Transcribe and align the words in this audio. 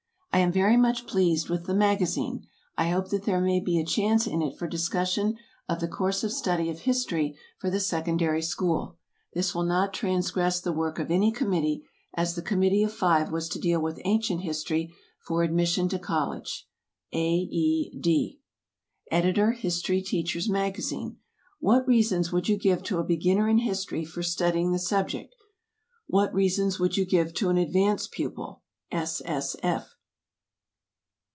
I 0.33 0.39
am 0.39 0.53
very 0.53 0.77
much 0.77 1.07
pleased 1.07 1.49
with 1.49 1.65
the 1.65 1.73
MAGAZINE. 1.73 2.47
I 2.77 2.87
hope 2.87 3.09
that 3.09 3.23
there 3.25 3.41
may 3.41 3.59
be 3.59 3.77
a 3.77 3.85
chance 3.85 4.25
in 4.25 4.41
it 4.41 4.57
for 4.57 4.65
discussion 4.65 5.35
of 5.67 5.81
the 5.81 5.89
course 5.89 6.23
of 6.23 6.31
study 6.31 6.69
of 6.69 6.79
history 6.79 7.35
for 7.59 7.69
the 7.69 7.81
secondary 7.81 8.41
school. 8.41 8.97
This 9.33 9.53
will 9.53 9.65
not 9.65 9.93
transgress 9.93 10.61
the 10.61 10.71
work 10.71 10.99
of 10.99 11.11
any 11.11 11.33
committee, 11.33 11.83
as 12.13 12.33
the 12.35 12.41
Committee 12.41 12.81
of 12.81 12.93
Five 12.93 13.29
was 13.29 13.49
to 13.49 13.59
deal 13.59 13.81
with 13.81 13.99
Ancient 14.05 14.39
History 14.41 14.95
for 15.19 15.43
admission 15.43 15.89
to 15.89 15.99
college. 15.99 16.65
A. 17.11 17.19
E. 17.27 17.91
D. 17.99 18.39
Editor 19.11 19.51
HISTORY 19.51 20.01
TEACHER'S 20.01 20.47
MAGAZINE. 20.49 21.17
What 21.59 21.85
reasons 21.85 22.31
would 22.31 22.47
you 22.47 22.57
give 22.57 22.83
to 22.83 22.99
a 22.99 23.03
beginner 23.03 23.49
in 23.49 23.59
history 23.59 24.05
for 24.05 24.23
studying 24.23 24.71
the 24.71 24.79
subject? 24.79 25.35
What 26.07 26.33
reasons 26.33 26.79
would 26.79 26.95
you 26.95 27.03
give 27.05 27.33
to 27.35 27.49
an 27.49 27.57
advanced 27.57 28.11
pupil? 28.13 28.61
S. 28.93 29.21
S. 29.25 29.57
F. 29.61 29.93